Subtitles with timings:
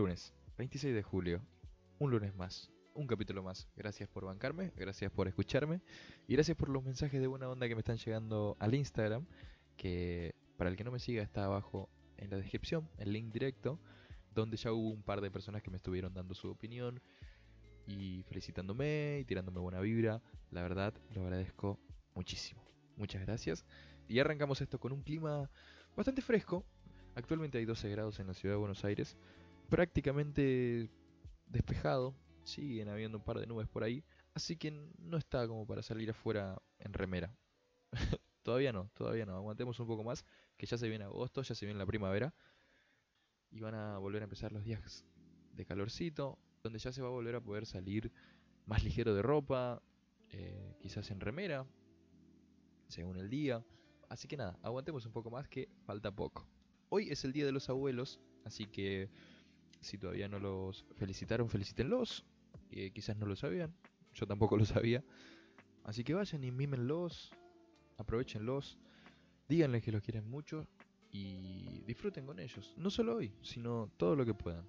[0.00, 1.42] Lunes, 26 de julio.
[1.98, 2.70] Un lunes más.
[2.94, 3.68] Un capítulo más.
[3.76, 5.82] Gracias por bancarme, gracias por escucharme
[6.26, 9.26] y gracias por los mensajes de buena onda que me están llegando al Instagram.
[9.76, 13.78] Que para el que no me siga está abajo en la descripción, el link directo,
[14.34, 17.02] donde ya hubo un par de personas que me estuvieron dando su opinión
[17.86, 20.22] y felicitándome y tirándome buena vibra.
[20.50, 21.78] La verdad, lo agradezco
[22.14, 22.64] muchísimo.
[22.96, 23.66] Muchas gracias.
[24.08, 25.50] Y arrancamos esto con un clima
[25.94, 26.64] bastante fresco.
[27.16, 29.18] Actualmente hay 12 grados en la ciudad de Buenos Aires.
[29.70, 30.90] Prácticamente
[31.46, 32.14] despejado.
[32.44, 34.04] Siguen habiendo un par de nubes por ahí.
[34.34, 37.34] Así que no está como para salir afuera en remera.
[38.42, 39.36] todavía no, todavía no.
[39.36, 40.24] Aguantemos un poco más.
[40.56, 42.34] Que ya se viene agosto, ya se viene la primavera.
[43.50, 45.06] Y van a volver a empezar los días
[45.52, 46.38] de calorcito.
[46.62, 48.12] Donde ya se va a volver a poder salir
[48.66, 49.82] más ligero de ropa.
[50.30, 51.66] Eh, quizás en remera.
[52.88, 53.64] Según el día.
[54.10, 56.44] Así que nada, aguantemos un poco más que falta poco.
[56.88, 59.08] Hoy es el Día de los Abuelos, así que
[59.80, 62.24] si todavía no los felicitaron, felicítenlos.
[62.70, 63.74] Eh, quizás no lo sabían,
[64.14, 65.02] yo tampoco lo sabía.
[65.84, 67.32] Así que vayan y mímenlos,
[67.96, 68.78] aprovechenlos,
[69.48, 70.68] díganles que los quieren mucho
[71.10, 72.74] y disfruten con ellos.
[72.76, 74.66] No solo hoy, sino todo lo que puedan.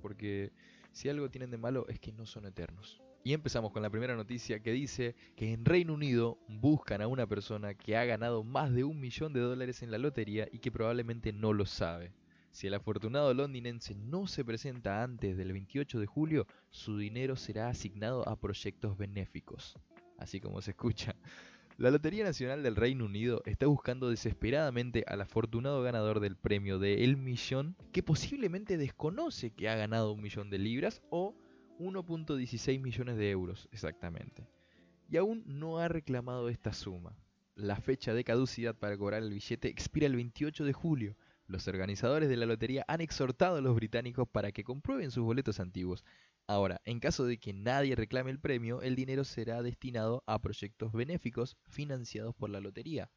[0.00, 0.52] Porque
[0.92, 3.00] si algo tienen de malo es que no son eternos.
[3.24, 7.26] Y empezamos con la primera noticia que dice que en Reino Unido buscan a una
[7.26, 10.72] persona que ha ganado más de un millón de dólares en la lotería y que
[10.72, 12.12] probablemente no lo sabe.
[12.52, 17.68] Si el afortunado londinense no se presenta antes del 28 de julio, su dinero será
[17.68, 19.78] asignado a proyectos benéficos.
[20.18, 21.16] Así como se escucha.
[21.78, 27.02] La Lotería Nacional del Reino Unido está buscando desesperadamente al afortunado ganador del premio de
[27.02, 31.34] El Millón, que posiblemente desconoce que ha ganado un millón de libras o
[31.78, 34.46] 1.16 millones de euros exactamente.
[35.08, 37.16] Y aún no ha reclamado esta suma.
[37.54, 41.16] La fecha de caducidad para cobrar el billete expira el 28 de julio.
[41.52, 45.60] Los organizadores de la lotería han exhortado a los británicos para que comprueben sus boletos
[45.60, 46.02] antiguos.
[46.46, 50.92] Ahora, en caso de que nadie reclame el premio, el dinero será destinado a proyectos
[50.92, 53.10] benéficos financiados por la lotería.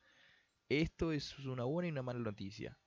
[0.67, 2.77] Esto es una buena y una mala noticia.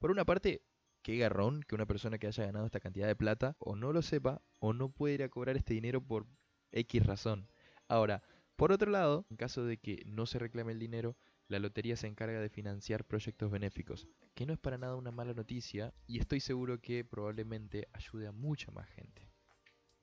[0.00, 0.64] Por una parte,
[1.02, 4.02] qué garrón que una persona que haya ganado esta cantidad de plata o no lo
[4.02, 6.26] sepa o no puede ir a cobrar este dinero por
[6.72, 7.48] X razón.
[7.86, 8.24] Ahora,
[8.56, 11.16] por otro lado, en caso de que no se reclame el dinero,
[11.48, 15.34] la lotería se encarga de financiar proyectos benéficos, que no es para nada una mala
[15.34, 19.28] noticia y estoy seguro que probablemente ayude a mucha más gente.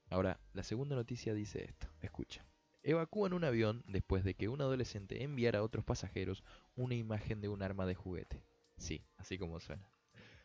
[0.09, 2.45] Ahora, la segunda noticia dice esto, escucha.
[2.83, 6.43] Evacúan un avión después de que un adolescente enviara a otros pasajeros
[6.75, 8.43] una imagen de un arma de juguete.
[8.77, 9.89] Sí, así como suena.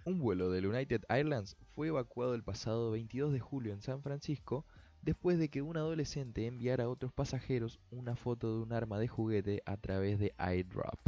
[0.05, 4.67] Un vuelo del United Airlines fue evacuado el pasado 22 de julio en San Francisco
[5.07, 9.07] después de que un adolescente enviara a otros pasajeros una foto de un arma de
[9.07, 10.99] juguete a través de iDrop.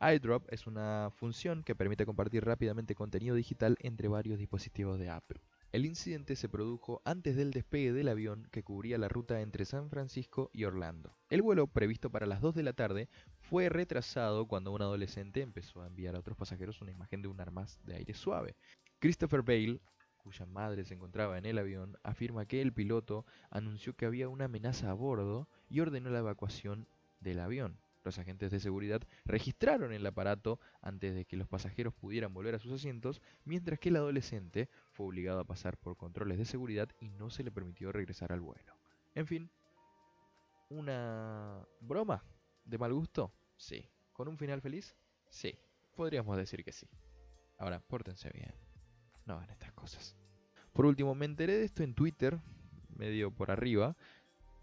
[0.00, 5.40] iDrop es una función que permite compartir rápidamente contenido digital entre varios dispositivos de Apple.
[5.70, 9.90] El incidente se produjo antes del despegue del avión que cubría la ruta entre San
[9.90, 11.16] Francisco y Orlando.
[11.30, 13.08] El vuelo, previsto para las 2 de la tarde,
[13.38, 17.40] fue retrasado cuando un adolescente empezó a enviar a otros pasajeros una imagen de un
[17.40, 18.56] arma de aire suave.
[18.98, 19.80] Christopher Bale,
[20.26, 24.46] cuya madre se encontraba en el avión, afirma que el piloto anunció que había una
[24.46, 26.88] amenaza a bordo y ordenó la evacuación
[27.20, 27.78] del avión.
[28.02, 32.58] Los agentes de seguridad registraron el aparato antes de que los pasajeros pudieran volver a
[32.58, 37.08] sus asientos, mientras que el adolescente fue obligado a pasar por controles de seguridad y
[37.10, 38.74] no se le permitió regresar al vuelo.
[39.14, 39.48] En fin,
[40.70, 42.24] ¿una broma
[42.64, 43.32] de mal gusto?
[43.56, 43.88] Sí.
[44.12, 44.96] ¿Con un final feliz?
[45.28, 45.56] Sí.
[45.94, 46.88] Podríamos decir que sí.
[47.58, 48.65] Ahora, pórtense bien.
[49.26, 50.16] No hagan estas cosas.
[50.72, 52.38] Por último, me enteré de esto en Twitter,
[52.96, 53.96] medio por arriba,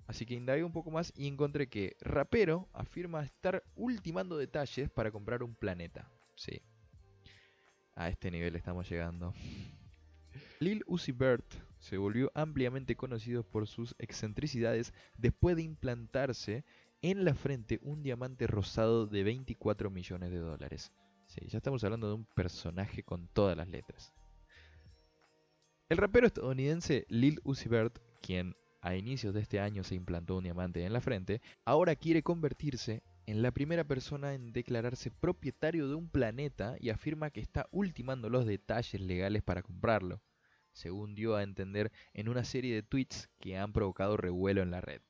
[0.07, 5.11] Así que indagué un poco más y encontré que Rapero afirma estar ultimando detalles para
[5.11, 6.09] comprar un planeta.
[6.35, 6.61] Sí.
[7.95, 9.33] A este nivel estamos llegando.
[10.59, 11.45] Lil Uzi Vert
[11.79, 16.65] se volvió ampliamente conocido por sus excentricidades después de implantarse
[17.01, 20.91] en la frente un diamante rosado de 24 millones de dólares.
[21.27, 24.13] Sí, ya estamos hablando de un personaje con todas las letras.
[25.89, 30.45] El rapero estadounidense Lil Uzi Vert, quien a inicios de este año se implantó un
[30.45, 35.95] diamante en la frente, ahora quiere convertirse en la primera persona en declararse propietario de
[35.95, 40.21] un planeta y afirma que está ultimando los detalles legales para comprarlo,
[40.71, 44.81] según dio a entender en una serie de tweets que han provocado revuelo en la
[44.81, 45.01] red.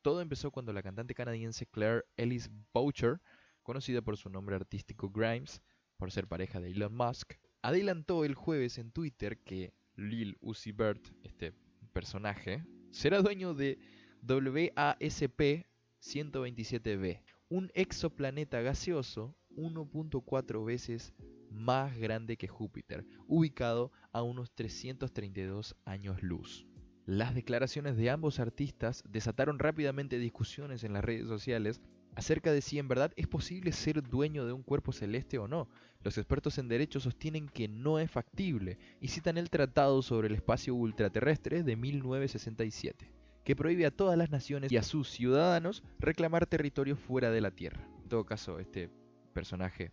[0.00, 3.20] Todo empezó cuando la cantante canadiense Claire Ellis Boucher,
[3.62, 5.62] conocida por su nombre artístico Grimes,
[5.98, 11.06] por ser pareja de Elon Musk, adelantó el jueves en Twitter que Lil Uzi Vert,
[11.22, 11.52] este
[11.92, 13.78] personaje, será dueño de
[14.22, 15.66] WASP
[16.00, 21.14] 127b, un exoplaneta gaseoso 1.4 veces
[21.50, 26.66] más grande que Júpiter, ubicado a unos 332 años luz.
[27.06, 31.80] Las declaraciones de ambos artistas desataron rápidamente discusiones en las redes sociales
[32.14, 35.68] acerca de si en verdad es posible ser dueño de un cuerpo celeste o no.
[36.02, 40.34] Los expertos en derecho sostienen que no es factible y citan el Tratado sobre el
[40.34, 43.10] Espacio Ultraterrestre de 1967,
[43.44, 47.50] que prohíbe a todas las naciones y a sus ciudadanos reclamar territorio fuera de la
[47.50, 47.88] Tierra.
[48.02, 48.90] En todo caso, este
[49.32, 49.92] personaje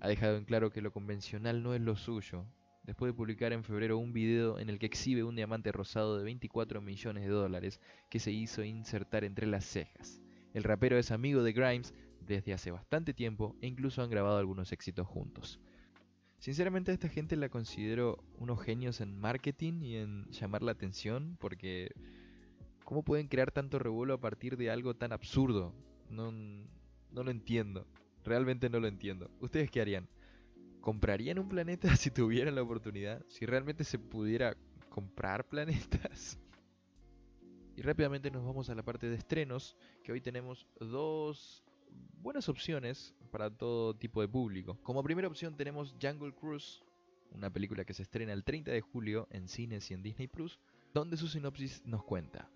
[0.00, 2.46] ha dejado en claro que lo convencional no es lo suyo
[2.88, 6.24] después de publicar en febrero un video en el que exhibe un diamante rosado de
[6.24, 10.22] 24 millones de dólares que se hizo insertar entre las cejas.
[10.54, 11.94] El rapero es amigo de Grimes
[12.26, 15.60] desde hace bastante tiempo e incluso han grabado algunos éxitos juntos.
[16.38, 21.36] Sinceramente a esta gente la considero unos genios en marketing y en llamar la atención
[21.40, 21.92] porque
[22.84, 25.74] ¿cómo pueden crear tanto revuelo a partir de algo tan absurdo?
[26.08, 27.86] No, no lo entiendo.
[28.24, 29.30] Realmente no lo entiendo.
[29.40, 30.08] ¿Ustedes qué harían?
[30.80, 33.24] ¿Comprarían un planeta si tuvieran la oportunidad?
[33.28, 34.56] Si realmente se pudiera
[34.88, 36.38] comprar planetas.
[37.78, 41.62] Y rápidamente nos vamos a la parte de estrenos, que hoy tenemos dos
[42.20, 44.76] buenas opciones para todo tipo de público.
[44.82, 46.82] Como primera opción tenemos Jungle Cruise,
[47.30, 50.58] una película que se estrena el 30 de julio en cines y en Disney Plus,
[50.92, 52.50] donde su sinopsis nos cuenta.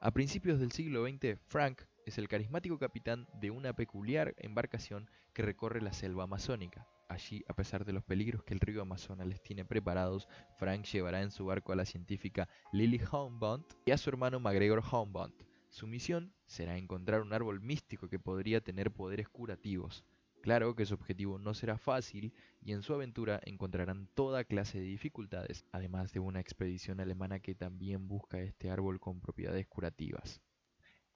[0.00, 5.42] A principios del siglo XX, Frank es el carismático capitán de una peculiar embarcación que
[5.42, 6.84] recorre la selva amazónica.
[7.08, 11.20] Allí, a pesar de los peligros que el río Amazonas les tiene preparados, Frank llevará
[11.22, 15.34] en su barco a la científica Lily Hombont y a su hermano MacGregor Hombont.
[15.68, 20.04] Su misión será encontrar un árbol místico que podría tener poderes curativos.
[20.40, 24.84] Claro que su objetivo no será fácil y en su aventura encontrarán toda clase de
[24.84, 30.40] dificultades, además de una expedición alemana que también busca este árbol con propiedades curativas.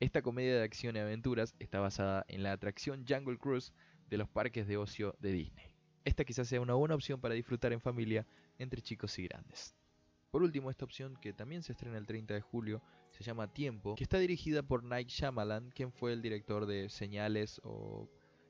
[0.01, 3.73] Esta comedia de acción y aventuras está basada en la atracción Jungle Cruise
[4.09, 5.78] de los parques de ocio de Disney
[6.09, 8.27] esta quizás sea una buena opción para disfrutar en familia
[8.59, 9.75] entre chicos y grandes.
[10.31, 13.95] Por último, esta opción que también se estrena el 30 de julio se llama Tiempo,
[13.95, 18.09] que está dirigida por Night Shyamalan, quien fue el director de Señales o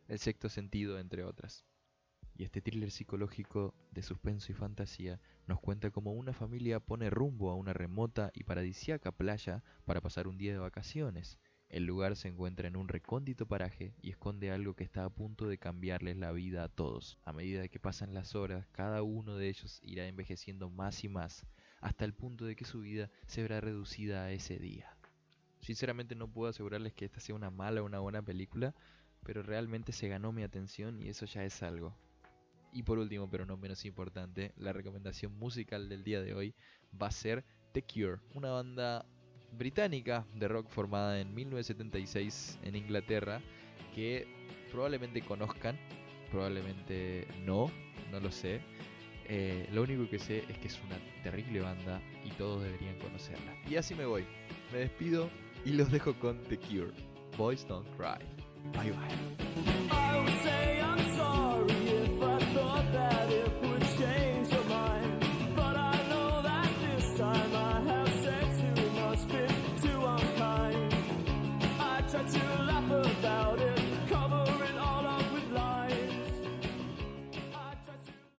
[0.08, 1.64] El sexto sentido, entre otras.
[2.34, 7.50] Y este thriller psicológico de suspenso y fantasía nos cuenta cómo una familia pone rumbo
[7.50, 12.28] a una remota y paradisíaca playa para pasar un día de vacaciones, el lugar se
[12.28, 16.32] encuentra en un recóndito paraje y esconde algo que está a punto de cambiarles la
[16.32, 17.18] vida a todos.
[17.24, 21.44] A medida que pasan las horas, cada uno de ellos irá envejeciendo más y más,
[21.80, 24.96] hasta el punto de que su vida se verá reducida a ese día.
[25.60, 28.74] Sinceramente no puedo asegurarles que esta sea una mala o una buena película,
[29.22, 31.94] pero realmente se ganó mi atención y eso ya es algo.
[32.72, 36.54] Y por último, pero no menos importante, la recomendación musical del día de hoy
[37.00, 39.04] va a ser The Cure, una banda
[39.56, 43.40] británica de rock formada en 1976 en Inglaterra
[43.94, 44.26] que
[44.70, 45.78] probablemente conozcan,
[46.30, 47.70] probablemente no,
[48.10, 48.60] no lo sé.
[49.30, 53.54] Eh, lo único que sé es que es una terrible banda y todos deberían conocerla.
[53.68, 54.24] Y así me voy.
[54.72, 55.28] Me despido
[55.64, 56.92] y los dejo con The Cure.
[57.36, 58.24] Boys Don't Cry.
[58.72, 59.77] Bye bye.